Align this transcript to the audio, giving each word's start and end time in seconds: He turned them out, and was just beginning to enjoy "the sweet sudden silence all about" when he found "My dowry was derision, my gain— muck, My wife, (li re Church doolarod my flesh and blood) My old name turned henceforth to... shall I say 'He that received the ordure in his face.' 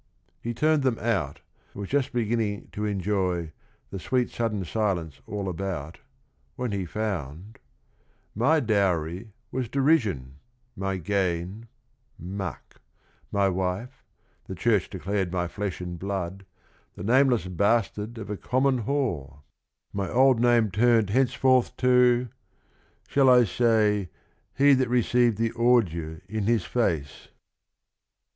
He 0.41 0.55
turned 0.55 0.81
them 0.81 0.97
out, 0.97 1.41
and 1.75 1.81
was 1.81 1.89
just 1.89 2.11
beginning 2.11 2.69
to 2.71 2.85
enjoy 2.85 3.51
"the 3.91 3.99
sweet 3.99 4.31
sudden 4.31 4.65
silence 4.65 5.21
all 5.27 5.47
about" 5.47 5.99
when 6.55 6.71
he 6.71 6.87
found 6.87 7.59
"My 8.33 8.59
dowry 8.61 9.31
was 9.51 9.69
derision, 9.69 10.37
my 10.75 10.97
gain— 10.97 11.67
muck, 12.39 12.81
My 13.31 13.47
wife, 13.47 14.03
(li 14.47 14.53
re 14.53 14.55
Church 14.55 14.89
doolarod 14.89 15.31
my 15.31 15.47
flesh 15.47 15.79
and 15.81 15.99
blood) 15.99 16.47
My 16.97 17.27
old 20.09 20.39
name 20.39 20.71
turned 20.71 21.09
henceforth 21.11 21.77
to... 21.77 22.27
shall 23.07 23.29
I 23.29 23.43
say 23.43 24.09
'He 24.57 24.73
that 24.73 24.89
received 24.89 25.37
the 25.37 25.51
ordure 25.51 26.21
in 26.27 26.45
his 26.45 26.65
face.' 26.65 27.27